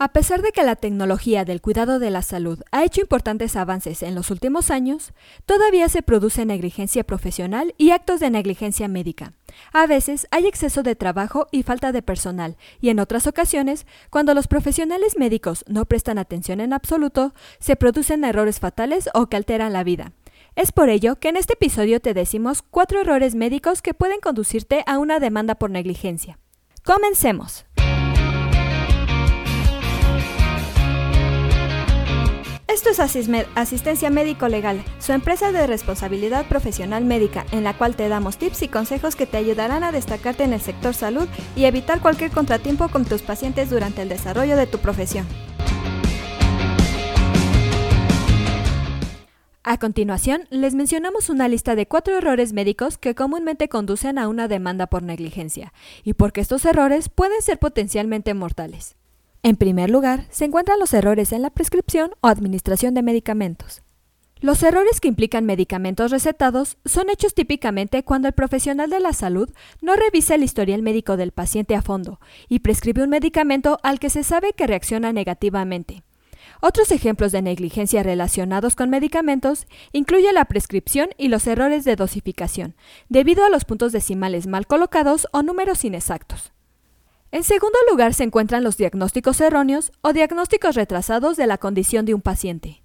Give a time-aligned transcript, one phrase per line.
[0.00, 4.04] A pesar de que la tecnología del cuidado de la salud ha hecho importantes avances
[4.04, 5.12] en los últimos años,
[5.44, 9.32] todavía se produce negligencia profesional y actos de negligencia médica.
[9.72, 14.34] A veces hay exceso de trabajo y falta de personal, y en otras ocasiones, cuando
[14.34, 19.72] los profesionales médicos no prestan atención en absoluto, se producen errores fatales o que alteran
[19.72, 20.12] la vida.
[20.54, 24.84] Es por ello que en este episodio te decimos cuatro errores médicos que pueden conducirte
[24.86, 26.38] a una demanda por negligencia.
[26.84, 27.64] Comencemos.
[32.90, 38.08] Esto es Asistencia Médico Legal, su empresa de responsabilidad profesional médica, en la cual te
[38.08, 42.00] damos tips y consejos que te ayudarán a destacarte en el sector salud y evitar
[42.00, 45.26] cualquier contratiempo con tus pacientes durante el desarrollo de tu profesión.
[49.64, 54.48] A continuación, les mencionamos una lista de cuatro errores médicos que comúnmente conducen a una
[54.48, 58.97] demanda por negligencia, y porque estos errores pueden ser potencialmente mortales.
[59.42, 63.82] En primer lugar, se encuentran los errores en la prescripción o administración de medicamentos.
[64.40, 69.50] Los errores que implican medicamentos recetados son hechos típicamente cuando el profesional de la salud
[69.80, 74.10] no revisa el historial médico del paciente a fondo y prescribe un medicamento al que
[74.10, 76.04] se sabe que reacciona negativamente.
[76.60, 82.74] Otros ejemplos de negligencia relacionados con medicamentos incluyen la prescripción y los errores de dosificación,
[83.08, 86.52] debido a los puntos decimales mal colocados o números inexactos.
[87.30, 92.14] En segundo lugar se encuentran los diagnósticos erróneos o diagnósticos retrasados de la condición de
[92.14, 92.82] un paciente.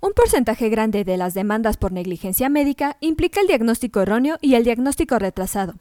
[0.00, 4.64] Un porcentaje grande de las demandas por negligencia médica implica el diagnóstico erróneo y el
[4.64, 5.74] diagnóstico retrasado,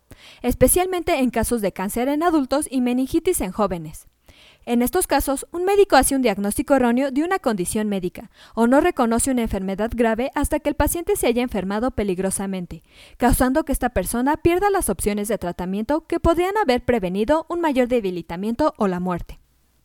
[0.44, 4.06] especialmente en casos de cáncer en adultos y meningitis en jóvenes.
[4.67, 8.81] En estos casos, un médico hace un diagnóstico erróneo de una condición médica o no
[8.81, 12.81] reconoce una enfermedad grave hasta que el paciente se haya enfermado peligrosamente,
[13.17, 17.88] causando que esta persona pierda las opciones de tratamiento que podrían haber prevenido un mayor
[17.88, 19.39] debilitamiento o la muerte.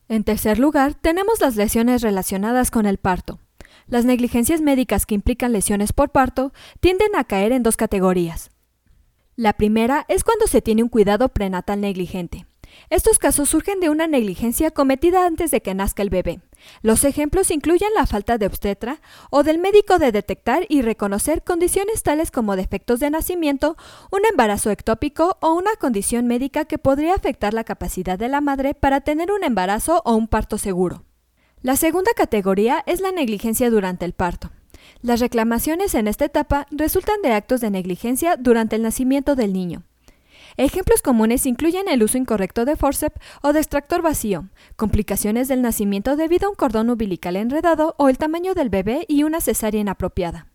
[0.09, 3.39] En tercer lugar, tenemos las lesiones relacionadas con el parto.
[3.87, 8.51] Las negligencias médicas que implican lesiones por parto tienden a caer en dos categorías.
[9.37, 12.47] La primera es cuando se tiene un cuidado prenatal negligente.
[12.89, 16.41] Estos casos surgen de una negligencia cometida antes de que nazca el bebé.
[16.83, 19.01] Los ejemplos incluyen la falta de obstetra
[19.31, 23.77] o del médico de detectar y reconocer condiciones tales como defectos de nacimiento,
[24.11, 28.75] un embarazo ectópico o una condición médica que podría afectar la capacidad de la madre
[28.75, 31.05] para tener un embarazo o un parto seguro.
[31.63, 34.51] La segunda categoría es la negligencia durante el parto.
[35.03, 39.83] Las reclamaciones en esta etapa resultan de actos de negligencia durante el nacimiento del niño.
[40.61, 46.17] Ejemplos comunes incluyen el uso incorrecto de forceps o de extractor vacío, complicaciones del nacimiento
[46.17, 50.49] debido a un cordón umbilical enredado o el tamaño del bebé y una cesárea inapropiada.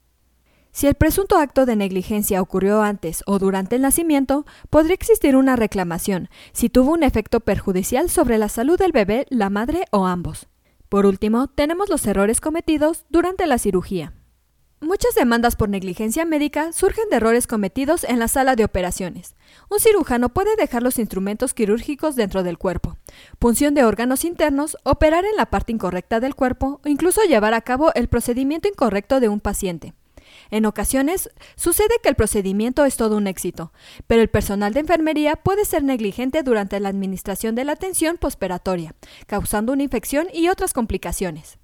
[0.71, 5.55] Si el presunto acto de negligencia ocurrió antes o durante el nacimiento, podría existir una
[5.55, 10.45] reclamación si tuvo un efecto perjudicial sobre la salud del bebé, la madre o ambos.
[10.87, 14.13] Por último, tenemos los errores cometidos durante la cirugía.
[14.85, 19.33] Muchas demandas por negligencia médica surgen de errores cometidos en la sala de operaciones.
[19.67, 22.95] Un cirujano puede dejar los instrumentos quirúrgicos dentro del cuerpo,
[23.39, 27.61] punción de órganos internos, operar en la parte incorrecta del cuerpo o incluso llevar a
[27.61, 29.95] cabo el procedimiento incorrecto de un paciente.
[30.51, 33.73] En ocasiones sucede que el procedimiento es todo un éxito,
[34.05, 38.93] pero el personal de enfermería puede ser negligente durante la administración de la atención posperatoria,
[39.25, 41.57] causando una infección y otras complicaciones.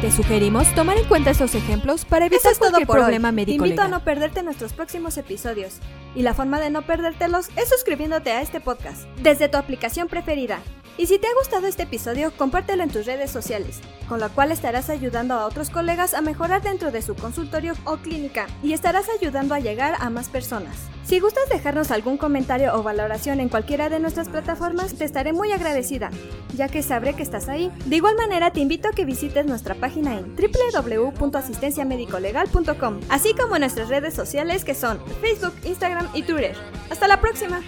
[0.00, 3.32] Te sugerimos tomar en cuenta estos ejemplos para evitar es todo cualquier por problema hoy.
[3.32, 5.78] Te médico invito a no perderte nuestros próximos episodios.
[6.14, 10.60] Y la forma de no perdértelos es suscribiéndote a este podcast desde tu aplicación preferida.
[10.98, 14.50] Y si te ha gustado este episodio, compártelo en tus redes sociales, con lo cual
[14.50, 19.06] estarás ayudando a otros colegas a mejorar dentro de su consultorio o clínica y estarás
[19.08, 20.76] ayudando a llegar a más personas.
[21.06, 25.52] Si gustas dejarnos algún comentario o valoración en cualquiera de nuestras plataformas, te estaré muy
[25.52, 26.10] agradecida,
[26.56, 27.70] ya que sabré que estás ahí.
[27.84, 33.88] De igual manera, te invito a que visites nuestra página en www.asistenciamedicolegal.com, así como nuestras
[33.88, 36.56] redes sociales que son Facebook, Instagram y Twitter.
[36.90, 37.60] ¡Hasta la próxima!